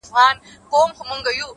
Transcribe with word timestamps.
وغورځول! 0.03 1.45